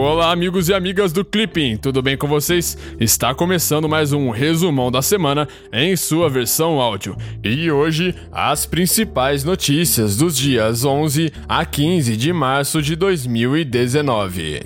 Olá, 0.00 0.30
amigos 0.30 0.68
e 0.68 0.74
amigas 0.74 1.12
do 1.12 1.24
Clipping, 1.24 1.76
tudo 1.76 2.00
bem 2.00 2.16
com 2.16 2.28
vocês? 2.28 2.78
Está 3.00 3.34
começando 3.34 3.88
mais 3.88 4.12
um 4.12 4.30
resumão 4.30 4.92
da 4.92 5.02
semana 5.02 5.48
em 5.72 5.96
sua 5.96 6.30
versão 6.30 6.80
áudio. 6.80 7.16
E 7.42 7.68
hoje, 7.68 8.14
as 8.30 8.64
principais 8.64 9.42
notícias 9.42 10.16
dos 10.16 10.36
dias 10.36 10.84
11 10.84 11.32
a 11.48 11.64
15 11.64 12.16
de 12.16 12.32
março 12.32 12.80
de 12.80 12.94
2019. 12.94 14.62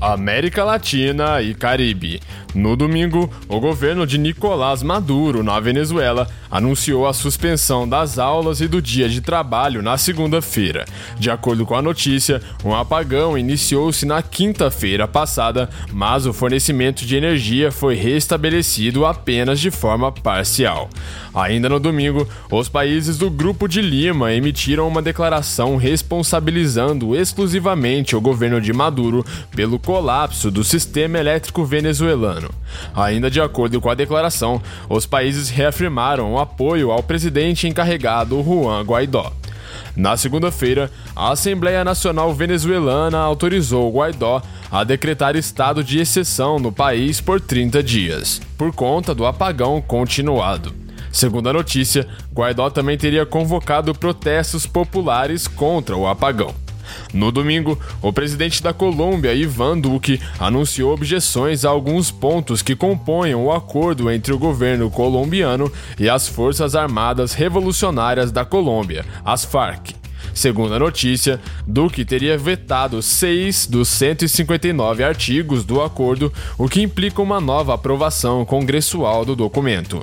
América 0.00 0.64
Latina 0.64 1.40
e 1.40 1.54
Caribe. 1.54 2.20
No 2.54 2.74
domingo, 2.74 3.30
o 3.46 3.60
governo 3.60 4.06
de 4.06 4.16
Nicolás 4.16 4.82
Maduro, 4.82 5.42
na 5.42 5.60
Venezuela, 5.60 6.26
anunciou 6.50 7.06
a 7.06 7.12
suspensão 7.12 7.86
das 7.86 8.18
aulas 8.18 8.62
e 8.62 8.66
do 8.66 8.80
dia 8.80 9.06
de 9.08 9.20
trabalho 9.20 9.82
na 9.82 9.98
segunda-feira. 9.98 10.86
De 11.18 11.30
acordo 11.30 11.66
com 11.66 11.74
a 11.74 11.82
notícia, 11.82 12.40
um 12.64 12.74
apagão 12.74 13.36
iniciou-se 13.36 14.06
na 14.06 14.22
quinta-feira 14.22 15.06
passada, 15.06 15.68
mas 15.92 16.24
o 16.24 16.32
fornecimento 16.32 17.04
de 17.04 17.16
energia 17.16 17.70
foi 17.70 17.94
restabelecido 17.94 19.04
apenas 19.04 19.60
de 19.60 19.70
forma 19.70 20.10
parcial. 20.10 20.88
Ainda 21.34 21.68
no 21.68 21.78
domingo, 21.78 22.26
os 22.50 22.68
países 22.68 23.18
do 23.18 23.30
Grupo 23.30 23.68
de 23.68 23.82
Lima 23.82 24.32
emitiram 24.32 24.88
uma 24.88 25.02
declaração 25.02 25.76
responsabilizando 25.76 27.14
exclusivamente 27.14 28.16
o 28.16 28.20
governo 28.20 28.60
de 28.60 28.72
Maduro 28.72 29.24
pelo 29.54 29.78
colapso 29.78 30.50
do 30.50 30.64
sistema 30.64 31.18
elétrico 31.18 31.64
venezuelano 31.64 32.47
ano. 32.48 32.54
Ainda 32.94 33.30
de 33.30 33.40
acordo 33.40 33.80
com 33.80 33.90
a 33.90 33.94
declaração, 33.94 34.60
os 34.88 35.06
países 35.06 35.48
reafirmaram 35.50 36.32
o 36.32 36.38
apoio 36.38 36.90
ao 36.90 37.02
presidente 37.02 37.68
encarregado 37.68 38.42
Juan 38.42 38.82
Guaidó. 38.82 39.32
Na 39.94 40.16
segunda-feira, 40.16 40.90
a 41.14 41.32
Assembleia 41.32 41.84
Nacional 41.84 42.32
Venezuelana 42.32 43.18
autorizou 43.18 43.92
Guaidó 43.92 44.40
a 44.70 44.84
decretar 44.84 45.36
estado 45.36 45.82
de 45.82 45.98
exceção 45.98 46.58
no 46.58 46.70
país 46.70 47.20
por 47.20 47.40
30 47.40 47.82
dias, 47.82 48.40
por 48.56 48.72
conta 48.72 49.14
do 49.14 49.26
apagão 49.26 49.80
continuado. 49.80 50.72
Segundo 51.10 51.48
a 51.48 51.52
notícia, 51.52 52.06
Guaidó 52.32 52.70
também 52.70 52.96
teria 52.96 53.26
convocado 53.26 53.94
protestos 53.94 54.66
populares 54.66 55.48
contra 55.48 55.96
o 55.96 56.06
apagão. 56.06 56.54
No 57.12 57.32
domingo, 57.32 57.78
o 58.02 58.12
presidente 58.12 58.62
da 58.62 58.72
Colômbia, 58.72 59.34
Ivan 59.34 59.78
Duque, 59.78 60.20
anunciou 60.38 60.92
objeções 60.92 61.64
a 61.64 61.70
alguns 61.70 62.10
pontos 62.10 62.62
que 62.62 62.76
compõem 62.76 63.34
o 63.34 63.50
acordo 63.50 64.10
entre 64.10 64.32
o 64.32 64.38
governo 64.38 64.90
colombiano 64.90 65.72
e 65.98 66.08
as 66.08 66.28
Forças 66.28 66.74
Armadas 66.74 67.32
Revolucionárias 67.32 68.30
da 68.30 68.44
Colômbia, 68.44 69.04
as 69.24 69.44
FARC. 69.44 69.97
Segundo 70.38 70.72
a 70.72 70.78
notícia, 70.78 71.40
Duque 71.66 72.04
teria 72.04 72.38
vetado 72.38 73.02
seis 73.02 73.66
dos 73.66 73.88
159 73.88 75.02
artigos 75.02 75.64
do 75.64 75.82
acordo, 75.82 76.32
o 76.56 76.68
que 76.68 76.80
implica 76.80 77.20
uma 77.20 77.40
nova 77.40 77.74
aprovação 77.74 78.44
congressual 78.44 79.24
do 79.24 79.34
documento. 79.34 80.00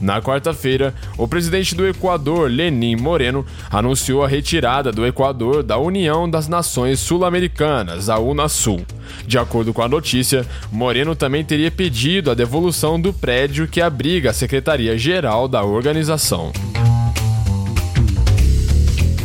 Na 0.00 0.22
quarta-feira, 0.22 0.94
o 1.18 1.28
presidente 1.28 1.74
do 1.74 1.86
Equador, 1.86 2.50
Lenin 2.50 2.96
Moreno, 2.96 3.44
anunciou 3.70 4.24
a 4.24 4.26
retirada 4.26 4.90
do 4.90 5.04
Equador 5.04 5.62
da 5.62 5.76
União 5.76 6.30
das 6.30 6.48
Nações 6.48 6.98
Sul-Americanas, 7.00 8.08
a 8.08 8.18
Unasul. 8.18 8.86
De 9.26 9.36
acordo 9.36 9.74
com 9.74 9.82
a 9.82 9.88
notícia, 9.88 10.46
Moreno 10.72 11.14
também 11.14 11.44
teria 11.44 11.70
pedido 11.70 12.30
a 12.30 12.34
devolução 12.34 12.98
do 12.98 13.12
prédio 13.12 13.68
que 13.68 13.82
abriga 13.82 14.30
a 14.30 14.34
Secretaria-Geral 14.34 15.46
da 15.46 15.62
organização. 15.62 16.54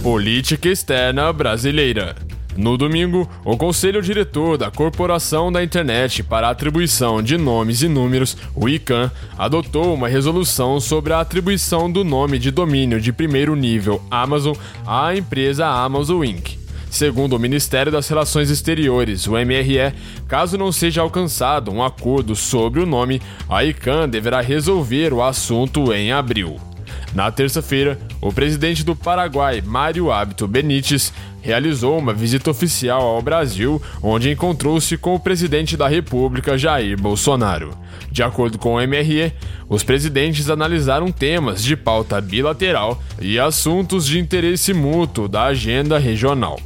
Política 0.03 0.69
Externa 0.69 1.31
Brasileira. 1.33 2.15
No 2.55 2.77
domingo, 2.77 3.29
o 3.43 3.57
Conselho 3.57 4.01
Diretor 4.01 4.57
da 4.57 4.71
Corporação 4.71 5.51
da 5.51 5.61
Internet 5.61 6.23
para 6.23 6.47
a 6.47 6.51
Atribuição 6.51 7.21
de 7.21 7.37
Nomes 7.37 7.81
e 7.81 7.89
Números, 7.89 8.37
o 8.55 8.69
ICANN, 8.69 9.11
adotou 9.37 9.93
uma 9.93 10.07
resolução 10.07 10.79
sobre 10.79 11.11
a 11.11 11.19
atribuição 11.19 11.91
do 11.91 12.05
nome 12.05 12.39
de 12.39 12.49
domínio 12.49 13.01
de 13.01 13.11
primeiro 13.11 13.57
nível 13.57 14.01
Amazon 14.09 14.55
à 14.87 15.13
empresa 15.13 15.67
Amazon 15.67 16.23
Inc. 16.23 16.57
Segundo 16.89 17.35
o 17.35 17.39
Ministério 17.39 17.91
das 17.91 18.07
Relações 18.07 18.49
Exteriores, 18.49 19.27
o 19.27 19.33
MRE, 19.33 19.93
caso 20.29 20.57
não 20.57 20.71
seja 20.71 21.01
alcançado 21.01 21.71
um 21.71 21.83
acordo 21.83 22.37
sobre 22.37 22.79
o 22.79 22.85
nome, 22.85 23.21
a 23.49 23.65
ICANN 23.65 24.07
deverá 24.07 24.39
resolver 24.39 25.13
o 25.13 25.21
assunto 25.21 25.93
em 25.93 26.13
abril. 26.13 26.68
Na 27.13 27.31
terça-feira, 27.31 27.97
o 28.21 28.31
presidente 28.31 28.83
do 28.83 28.95
Paraguai, 28.95 29.61
Mário 29.61 30.11
Hábito 30.11 30.47
Benítez, 30.47 31.11
realizou 31.41 31.97
uma 31.97 32.13
visita 32.13 32.51
oficial 32.51 33.01
ao 33.01 33.21
Brasil, 33.21 33.81
onde 34.03 34.29
encontrou-se 34.29 34.95
com 34.97 35.15
o 35.15 35.19
presidente 35.19 35.75
da 35.75 35.87
República, 35.87 36.57
Jair 36.57 36.99
Bolsonaro. 37.01 37.75
De 38.11 38.21
acordo 38.21 38.59
com 38.59 38.75
o 38.75 38.87
MRE, 38.87 39.33
os 39.67 39.83
presidentes 39.83 40.49
analisaram 40.49 41.11
temas 41.11 41.63
de 41.63 41.75
pauta 41.75 42.21
bilateral 42.21 43.01
e 43.19 43.39
assuntos 43.39 44.05
de 44.05 44.19
interesse 44.19 44.73
mútuo 44.73 45.27
da 45.27 45.45
agenda 45.45 45.97
regional. 45.97 46.59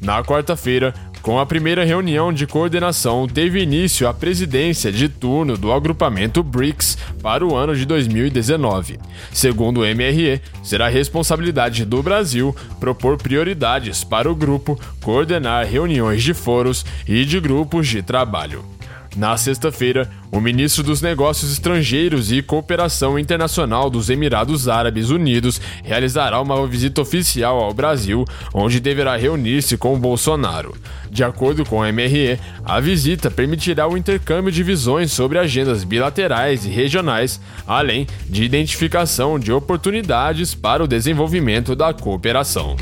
Na 0.00 0.22
quarta-feira, 0.22 0.92
com 1.24 1.38
a 1.38 1.46
primeira 1.46 1.86
reunião 1.86 2.30
de 2.30 2.46
coordenação, 2.46 3.26
teve 3.26 3.62
início 3.62 4.06
a 4.06 4.12
presidência 4.12 4.92
de 4.92 5.08
turno 5.08 5.56
do 5.56 5.72
agrupamento 5.72 6.42
BRICS 6.42 6.98
para 7.22 7.46
o 7.46 7.56
ano 7.56 7.74
de 7.74 7.86
2019. 7.86 8.98
Segundo 9.32 9.80
o 9.80 9.84
MRE, 9.84 10.42
será 10.62 10.86
responsabilidade 10.86 11.86
do 11.86 12.02
Brasil 12.02 12.54
propor 12.78 13.16
prioridades 13.16 14.04
para 14.04 14.30
o 14.30 14.34
grupo, 14.34 14.78
coordenar 15.00 15.66
reuniões 15.66 16.22
de 16.22 16.34
foros 16.34 16.84
e 17.08 17.24
de 17.24 17.40
grupos 17.40 17.88
de 17.88 18.02
trabalho. 18.02 18.73
Na 19.16 19.36
sexta-feira, 19.36 20.10
o 20.32 20.40
ministro 20.40 20.82
dos 20.82 21.00
Negócios 21.00 21.52
Estrangeiros 21.52 22.32
e 22.32 22.42
Cooperação 22.42 23.16
Internacional 23.16 23.88
dos 23.88 24.10
Emirados 24.10 24.66
Árabes 24.66 25.10
Unidos 25.10 25.60
realizará 25.84 26.40
uma 26.40 26.66
visita 26.66 27.00
oficial 27.00 27.60
ao 27.60 27.72
Brasil, 27.72 28.24
onde 28.52 28.80
deverá 28.80 29.14
reunir-se 29.14 29.76
com 29.76 29.96
Bolsonaro. 29.96 30.74
De 31.08 31.22
acordo 31.22 31.64
com 31.64 31.78
o 31.78 31.92
MRE, 31.92 32.40
a 32.64 32.80
visita 32.80 33.30
permitirá 33.30 33.86
o 33.86 33.96
intercâmbio 33.96 34.50
de 34.50 34.64
visões 34.64 35.12
sobre 35.12 35.38
agendas 35.38 35.84
bilaterais 35.84 36.66
e 36.66 36.68
regionais, 36.68 37.40
além 37.64 38.08
de 38.28 38.42
identificação 38.42 39.38
de 39.38 39.52
oportunidades 39.52 40.56
para 40.56 40.82
o 40.82 40.88
desenvolvimento 40.88 41.76
da 41.76 41.94
cooperação. 41.94 42.76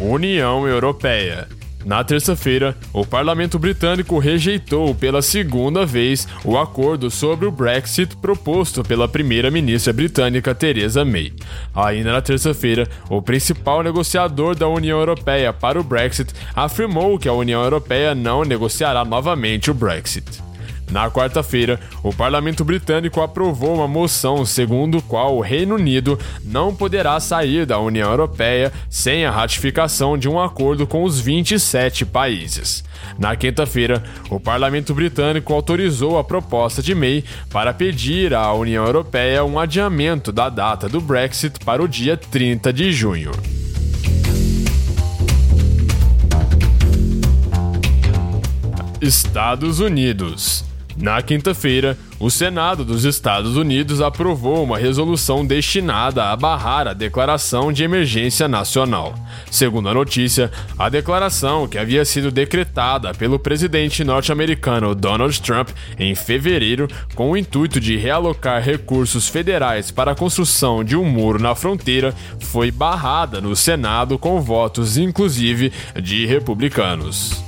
União 0.00 0.66
Europeia 0.66 1.55
na 1.86 2.02
terça-feira, 2.02 2.76
o 2.92 3.06
parlamento 3.06 3.60
britânico 3.60 4.18
rejeitou 4.18 4.92
pela 4.92 5.22
segunda 5.22 5.86
vez 5.86 6.26
o 6.44 6.58
acordo 6.58 7.08
sobre 7.12 7.46
o 7.46 7.52
Brexit 7.52 8.16
proposto 8.16 8.82
pela 8.82 9.06
primeira-ministra 9.06 9.92
britânica 9.92 10.52
Theresa 10.52 11.04
May. 11.04 11.32
Ainda 11.72 12.10
na 12.10 12.20
terça-feira, 12.20 12.88
o 13.08 13.22
principal 13.22 13.84
negociador 13.84 14.56
da 14.56 14.66
União 14.66 14.98
Europeia 14.98 15.52
para 15.52 15.80
o 15.80 15.84
Brexit 15.84 16.34
afirmou 16.56 17.20
que 17.20 17.28
a 17.28 17.32
União 17.32 17.62
Europeia 17.62 18.16
não 18.16 18.42
negociará 18.42 19.04
novamente 19.04 19.70
o 19.70 19.74
Brexit. 19.74 20.45
Na 20.90 21.10
quarta-feira, 21.10 21.80
o 22.02 22.12
parlamento 22.12 22.64
britânico 22.64 23.20
aprovou 23.20 23.74
uma 23.74 23.88
moção 23.88 24.46
segundo 24.46 25.02
qual 25.02 25.36
o 25.36 25.40
Reino 25.40 25.74
Unido 25.74 26.18
não 26.44 26.74
poderá 26.74 27.18
sair 27.18 27.66
da 27.66 27.78
União 27.78 28.08
Europeia 28.08 28.72
sem 28.88 29.26
a 29.26 29.30
ratificação 29.30 30.16
de 30.16 30.28
um 30.28 30.40
acordo 30.40 30.86
com 30.86 31.02
os 31.02 31.20
27 31.20 32.06
países. 32.06 32.84
Na 33.18 33.34
quinta-feira, 33.34 34.02
o 34.30 34.38
parlamento 34.38 34.94
britânico 34.94 35.52
autorizou 35.52 36.18
a 36.18 36.24
proposta 36.24 36.80
de 36.80 36.94
May 36.94 37.24
para 37.50 37.74
pedir 37.74 38.32
à 38.32 38.52
União 38.52 38.84
Europeia 38.84 39.44
um 39.44 39.58
adiamento 39.58 40.30
da 40.30 40.48
data 40.48 40.88
do 40.88 41.00
Brexit 41.00 41.58
para 41.64 41.82
o 41.82 41.88
dia 41.88 42.16
30 42.16 42.72
de 42.72 42.92
junho. 42.92 43.32
Estados 49.00 49.78
Unidos. 49.78 50.65
Na 50.98 51.20
quinta-feira, 51.20 51.96
o 52.18 52.30
Senado 52.30 52.82
dos 52.82 53.04
Estados 53.04 53.54
Unidos 53.54 54.00
aprovou 54.00 54.64
uma 54.64 54.78
resolução 54.78 55.44
destinada 55.44 56.24
a 56.24 56.36
barrar 56.36 56.88
a 56.88 56.94
declaração 56.94 57.70
de 57.70 57.84
emergência 57.84 58.48
nacional. 58.48 59.14
Segundo 59.50 59.90
a 59.90 59.94
notícia, 59.94 60.50
a 60.78 60.88
declaração, 60.88 61.68
que 61.68 61.76
havia 61.76 62.02
sido 62.06 62.30
decretada 62.30 63.12
pelo 63.12 63.38
presidente 63.38 64.02
norte-americano 64.02 64.94
Donald 64.94 65.38
Trump 65.42 65.68
em 65.98 66.14
fevereiro, 66.14 66.88
com 67.14 67.30
o 67.30 67.36
intuito 67.36 67.78
de 67.78 67.98
realocar 67.98 68.62
recursos 68.62 69.28
federais 69.28 69.90
para 69.90 70.12
a 70.12 70.16
construção 70.16 70.82
de 70.82 70.96
um 70.96 71.04
muro 71.04 71.38
na 71.38 71.54
fronteira, 71.54 72.14
foi 72.40 72.70
barrada 72.70 73.38
no 73.38 73.54
Senado 73.54 74.18
com 74.18 74.40
votos, 74.40 74.96
inclusive, 74.96 75.70
de 76.02 76.24
republicanos. 76.24 77.44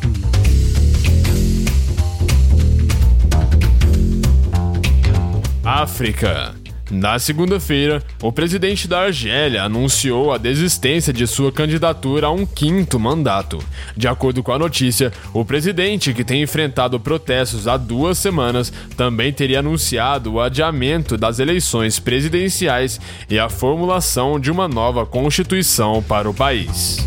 África. 5.82 6.56
Na 6.90 7.20
segunda-feira, 7.20 8.02
o 8.20 8.32
presidente 8.32 8.88
da 8.88 9.02
Argélia 9.02 9.62
anunciou 9.62 10.32
a 10.32 10.38
desistência 10.38 11.12
de 11.12 11.24
sua 11.24 11.52
candidatura 11.52 12.26
a 12.26 12.32
um 12.32 12.44
quinto 12.44 12.98
mandato. 12.98 13.62
De 13.96 14.08
acordo 14.08 14.42
com 14.42 14.50
a 14.50 14.58
notícia, 14.58 15.12
o 15.32 15.44
presidente, 15.44 16.12
que 16.12 16.24
tem 16.24 16.42
enfrentado 16.42 16.98
protestos 16.98 17.68
há 17.68 17.76
duas 17.76 18.18
semanas, 18.18 18.72
também 18.96 19.32
teria 19.32 19.60
anunciado 19.60 20.32
o 20.32 20.40
adiamento 20.40 21.16
das 21.16 21.38
eleições 21.38 22.00
presidenciais 22.00 23.00
e 23.30 23.38
a 23.38 23.48
formulação 23.48 24.40
de 24.40 24.50
uma 24.50 24.66
nova 24.66 25.06
constituição 25.06 26.02
para 26.02 26.28
o 26.28 26.34
país. 26.34 27.06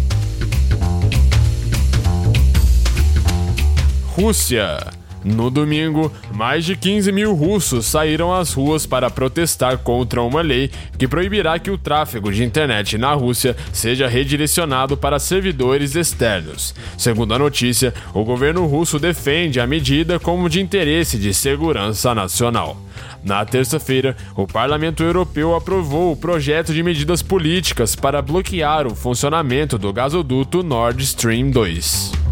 Rússia. 4.16 5.01
No 5.24 5.52
domingo, 5.52 6.12
mais 6.34 6.66
de 6.66 6.76
15 6.76 7.12
mil 7.12 7.34
russos 7.34 7.86
saíram 7.86 8.34
às 8.34 8.54
ruas 8.54 8.86
para 8.86 9.10
protestar 9.10 9.78
contra 9.78 10.22
uma 10.22 10.42
lei 10.42 10.72
que 10.98 11.08
proibirá 11.08 11.60
que 11.60 11.70
o 11.70 11.78
tráfego 11.78 12.32
de 12.32 12.44
internet 12.44 12.98
na 12.98 13.14
Rússia 13.14 13.56
seja 13.72 14.08
redirecionado 14.08 14.98
para 14.98 15.20
servidores 15.20 15.96
externos. 15.96 16.74
Segundo 16.98 17.34
a 17.34 17.40
notícia, 17.40 17.94
o 18.14 18.24
governo 18.24 18.66
russo 18.66 18.98
defende 18.98 19.60
a 19.60 19.68
medida 19.68 20.20
como 20.20 20.50
de 20.50 20.60
interesse 20.60 21.18
de 21.18 21.34
segurança 21.34 22.16
nacional. 22.16 22.78
Na 23.24 23.46
terça-feira, 23.46 24.18
o 24.36 24.48
Parlamento 24.48 25.04
Europeu 25.04 25.56
aprovou 25.56 26.12
o 26.12 26.18
projeto 26.18 26.74
de 26.74 26.82
medidas 26.82 27.22
políticas 27.22 27.96
para 27.96 28.22
bloquear 28.22 28.88
o 28.88 28.96
funcionamento 28.96 29.78
do 29.78 29.94
gasoduto 29.94 30.64
Nord 30.64 31.04
Stream 31.04 31.52
2. 31.52 32.31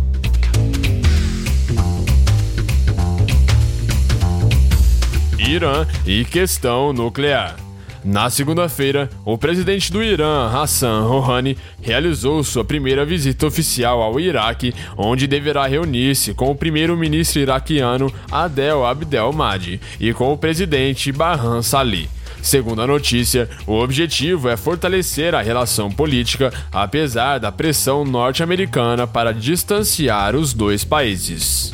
Irã 5.50 5.86
e 6.06 6.24
questão 6.24 6.94
nuclear. 6.94 7.56
Na 8.06 8.30
segunda-feira, 8.30 9.10
o 9.26 9.38
presidente 9.38 9.92
do 9.92 10.02
Irã, 10.02 10.48
Hassan 10.48 11.02
Rouhani, 11.02 11.58
realizou 11.82 12.44
sua 12.44 12.64
primeira 12.64 13.04
visita 13.04 13.48
oficial 13.48 14.02
ao 14.02 14.20
Iraque, 14.20 14.74
onde 14.96 15.28
deverá 15.28 15.66
reunir-se 15.66 16.34
com 16.34 16.50
o 16.52 16.56
primeiro-ministro 16.56 17.42
iraquiano 17.42 18.14
Adel 18.32 18.86
Abdel 18.86 19.34
Mahdi 19.34 19.82
e 20.00 20.14
com 20.14 20.32
o 20.32 20.38
presidente 20.38 21.12
Barham 21.12 21.62
Salih. 21.62 22.08
Segundo 22.42 22.82
a 22.82 22.88
notícia, 22.88 23.50
o 23.68 23.74
objetivo 23.74 24.48
é 24.48 24.56
fortalecer 24.56 25.36
a 25.36 25.42
relação 25.42 25.92
política, 25.92 26.54
apesar 26.72 27.38
da 27.38 27.52
pressão 27.52 28.06
norte-americana 28.06 29.06
para 29.06 29.34
distanciar 29.34 30.36
os 30.36 30.54
dois 30.54 30.86
países. 30.86 31.74